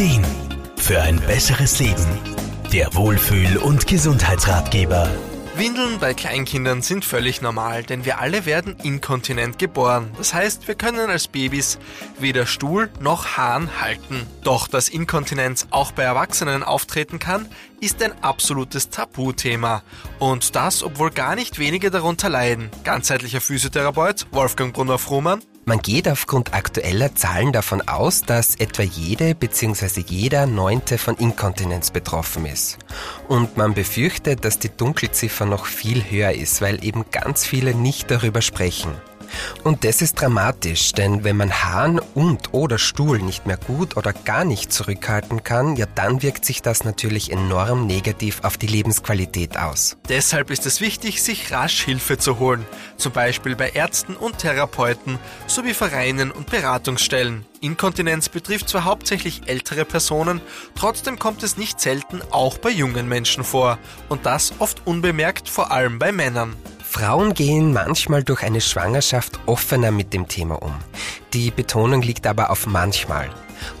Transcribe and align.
Ideen 0.00 0.24
für 0.78 1.02
ein 1.02 1.20
besseres 1.20 1.78
Leben. 1.78 2.06
Der 2.72 2.94
Wohlfühl- 2.94 3.58
und 3.58 3.86
Gesundheitsratgeber. 3.86 5.10
Windeln 5.56 5.98
bei 5.98 6.14
Kleinkindern 6.14 6.80
sind 6.80 7.04
völlig 7.04 7.42
normal, 7.42 7.82
denn 7.82 8.06
wir 8.06 8.18
alle 8.18 8.46
werden 8.46 8.76
inkontinent 8.82 9.58
geboren. 9.58 10.10
Das 10.16 10.32
heißt, 10.32 10.68
wir 10.68 10.74
können 10.74 11.10
als 11.10 11.28
Babys 11.28 11.78
weder 12.18 12.46
Stuhl 12.46 12.88
noch 12.98 13.36
Hahn 13.36 13.68
halten. 13.78 14.26
Doch 14.42 14.68
dass 14.68 14.88
Inkontinenz 14.88 15.66
auch 15.70 15.92
bei 15.92 16.04
Erwachsenen 16.04 16.62
auftreten 16.62 17.18
kann, 17.18 17.46
ist 17.80 18.02
ein 18.02 18.14
absolutes 18.22 18.88
Tabuthema. 18.88 19.82
Und 20.18 20.56
das, 20.56 20.82
obwohl 20.82 21.10
gar 21.10 21.34
nicht 21.34 21.58
wenige 21.58 21.90
darunter 21.90 22.30
leiden. 22.30 22.70
Ganzheitlicher 22.84 23.42
Physiotherapeut 23.42 24.28
Wolfgang 24.30 24.72
Brunner-Frumann 24.72 25.42
man 25.70 25.78
geht 25.78 26.08
aufgrund 26.08 26.52
aktueller 26.52 27.14
Zahlen 27.14 27.52
davon 27.52 27.80
aus, 27.82 28.22
dass 28.22 28.56
etwa 28.56 28.82
jede 28.82 29.36
bzw. 29.36 30.00
jeder 30.04 30.46
Neunte 30.46 30.98
von 30.98 31.14
Inkontinenz 31.14 31.92
betroffen 31.92 32.44
ist. 32.44 32.76
Und 33.28 33.56
man 33.56 33.72
befürchtet, 33.72 34.44
dass 34.44 34.58
die 34.58 34.76
Dunkelziffer 34.76 35.46
noch 35.46 35.66
viel 35.66 36.02
höher 36.10 36.32
ist, 36.32 36.60
weil 36.60 36.84
eben 36.84 37.04
ganz 37.12 37.46
viele 37.46 37.72
nicht 37.72 38.10
darüber 38.10 38.42
sprechen. 38.42 38.90
Und 39.64 39.84
das 39.84 40.02
ist 40.02 40.20
dramatisch, 40.20 40.92
denn 40.92 41.24
wenn 41.24 41.36
man 41.36 41.62
Hahn 41.62 42.00
und 42.14 42.52
oder 42.52 42.78
Stuhl 42.78 43.18
nicht 43.18 43.46
mehr 43.46 43.56
gut 43.56 43.96
oder 43.96 44.12
gar 44.12 44.44
nicht 44.44 44.72
zurückhalten 44.72 45.44
kann, 45.44 45.76
ja 45.76 45.86
dann 45.94 46.22
wirkt 46.22 46.44
sich 46.44 46.62
das 46.62 46.84
natürlich 46.84 47.30
enorm 47.30 47.86
negativ 47.86 48.40
auf 48.42 48.56
die 48.56 48.66
Lebensqualität 48.66 49.58
aus. 49.58 49.96
Deshalb 50.08 50.50
ist 50.50 50.66
es 50.66 50.80
wichtig, 50.80 51.22
sich 51.22 51.52
rasch 51.52 51.82
Hilfe 51.82 52.18
zu 52.18 52.38
holen, 52.38 52.64
zum 52.96 53.12
Beispiel 53.12 53.56
bei 53.56 53.70
Ärzten 53.70 54.16
und 54.16 54.38
Therapeuten 54.38 55.18
sowie 55.46 55.74
Vereinen 55.74 56.30
und 56.30 56.50
Beratungsstellen. 56.50 57.44
Inkontinenz 57.60 58.28
betrifft 58.28 58.68
zwar 58.68 58.84
hauptsächlich 58.84 59.42
ältere 59.46 59.84
Personen, 59.84 60.40
trotzdem 60.74 61.18
kommt 61.18 61.42
es 61.42 61.56
nicht 61.56 61.80
selten 61.80 62.22
auch 62.30 62.58
bei 62.58 62.70
jungen 62.70 63.08
Menschen 63.08 63.44
vor 63.44 63.78
und 64.08 64.24
das 64.24 64.54
oft 64.58 64.86
unbemerkt, 64.86 65.48
vor 65.48 65.70
allem 65.70 65.98
bei 65.98 66.12
Männern. 66.12 66.56
Frauen 66.90 67.34
gehen 67.34 67.72
manchmal 67.72 68.24
durch 68.24 68.42
eine 68.42 68.60
Schwangerschaft 68.60 69.38
offener 69.46 69.92
mit 69.92 70.12
dem 70.12 70.26
Thema 70.26 70.60
um. 70.60 70.74
Die 71.32 71.52
Betonung 71.52 72.02
liegt 72.02 72.26
aber 72.26 72.50
auf 72.50 72.66
manchmal. 72.66 73.30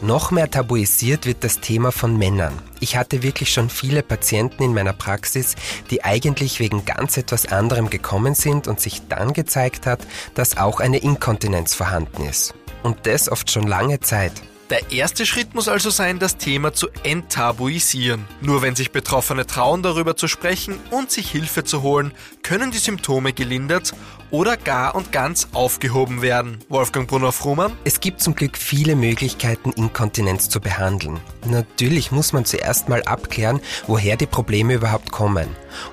Noch 0.00 0.30
mehr 0.30 0.48
tabuisiert 0.48 1.26
wird 1.26 1.42
das 1.42 1.58
Thema 1.58 1.90
von 1.90 2.16
Männern. 2.16 2.52
Ich 2.78 2.96
hatte 2.96 3.24
wirklich 3.24 3.52
schon 3.52 3.68
viele 3.68 4.04
Patienten 4.04 4.62
in 4.62 4.74
meiner 4.74 4.92
Praxis, 4.92 5.56
die 5.90 6.04
eigentlich 6.04 6.60
wegen 6.60 6.84
ganz 6.84 7.16
etwas 7.16 7.46
anderem 7.46 7.90
gekommen 7.90 8.36
sind 8.36 8.68
und 8.68 8.78
sich 8.78 9.02
dann 9.08 9.32
gezeigt 9.32 9.86
hat, 9.86 10.06
dass 10.34 10.56
auch 10.56 10.78
eine 10.78 10.98
Inkontinenz 10.98 11.74
vorhanden 11.74 12.24
ist. 12.26 12.54
Und 12.84 13.08
das 13.08 13.28
oft 13.28 13.50
schon 13.50 13.66
lange 13.66 13.98
Zeit. 13.98 14.40
Der 14.70 14.92
erste 14.92 15.26
Schritt 15.26 15.52
muss 15.52 15.66
also 15.66 15.90
sein, 15.90 16.20
das 16.20 16.36
Thema 16.36 16.72
zu 16.72 16.86
enttabuisieren. 17.02 18.24
Nur 18.40 18.62
wenn 18.62 18.76
sich 18.76 18.92
Betroffene 18.92 19.44
trauen, 19.44 19.82
darüber 19.82 20.16
zu 20.16 20.28
sprechen 20.28 20.78
und 20.92 21.10
sich 21.10 21.28
Hilfe 21.28 21.64
zu 21.64 21.82
holen, 21.82 22.12
können 22.44 22.70
die 22.70 22.78
Symptome 22.78 23.32
gelindert 23.32 23.92
oder 24.30 24.56
gar 24.56 24.94
und 24.94 25.10
ganz 25.10 25.48
aufgehoben 25.54 26.22
werden. 26.22 26.58
Wolfgang 26.68 27.08
Brunner-Frumann? 27.08 27.72
Es 27.82 27.98
gibt 27.98 28.20
zum 28.20 28.36
Glück 28.36 28.56
viele 28.56 28.94
Möglichkeiten, 28.94 29.72
Inkontinenz 29.72 30.48
zu 30.48 30.60
behandeln. 30.60 31.18
Natürlich 31.46 32.12
muss 32.12 32.32
man 32.32 32.44
zuerst 32.44 32.88
mal 32.88 33.02
abklären, 33.02 33.60
woher 33.88 34.16
die 34.16 34.26
Probleme 34.26 34.74
überhaupt 34.74 35.10
kommen. 35.10 35.48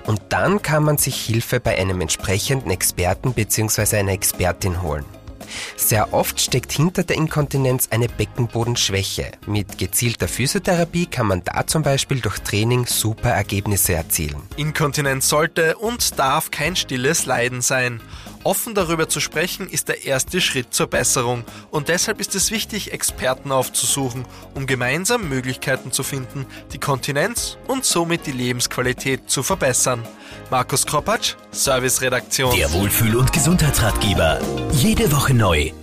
Und 0.06 0.22
dann 0.30 0.62
kann 0.62 0.84
man 0.84 1.00
sich 1.00 1.20
Hilfe 1.20 1.60
bei 1.60 1.80
einem 1.80 2.00
entsprechenden 2.00 2.70
Experten 2.70 3.34
bzw. 3.34 3.98
einer 3.98 4.12
Expertin 4.12 4.84
holen. 4.84 5.17
Sehr 5.76 6.14
oft 6.14 6.40
steckt 6.40 6.72
hinter 6.72 7.04
der 7.04 7.16
Inkontinenz 7.16 7.90
eine 7.92 8.08
Beckenbodenschwäche. 8.08 9.32
Mit 9.46 9.78
gezielter 9.78 10.28
Physiotherapie 10.28 11.06
kann 11.06 11.28
man 11.28 11.44
da 11.44 11.66
zum 11.68 11.84
Beispiel 11.84 12.20
durch 12.20 12.40
Training 12.40 12.86
super 12.86 13.30
Ergebnisse 13.30 13.94
erzielen. 13.94 14.42
Inkontinenz 14.56 15.30
sollte 15.30 15.78
und 15.78 16.18
darf 16.20 16.52
kein 16.52 16.76
stilles 16.76 17.26
Leiden 17.26 17.62
sein. 17.62 18.02
Offen 18.48 18.76
darüber 18.76 19.10
zu 19.10 19.20
sprechen 19.20 19.68
ist 19.68 19.90
der 19.90 20.06
erste 20.06 20.40
Schritt 20.40 20.74
zur 20.74 20.88
Besserung 20.88 21.44
und 21.70 21.90
deshalb 21.90 22.22
ist 22.22 22.34
es 22.34 22.50
wichtig, 22.50 22.94
Experten 22.94 23.52
aufzusuchen, 23.52 24.24
um 24.56 24.68
gemeinsam 24.68 25.28
Möglichkeiten 25.28 25.92
zu 25.92 26.02
finden, 26.02 26.46
die 26.72 26.78
Kontinenz 26.78 27.58
und 27.68 27.84
somit 27.84 28.26
die 28.26 28.32
Lebensqualität 28.32 29.30
zu 29.30 29.44
verbessern. 29.44 30.02
Markus 30.50 30.86
Kropatsch, 30.86 31.34
Serviceredaktion. 31.52 32.56
Der 32.56 32.72
Wohlfühl- 32.72 33.18
und 33.18 33.34
Gesundheitsratgeber. 33.34 34.40
Jede 34.72 35.12
Woche 35.12 35.34
neu. 35.34 35.74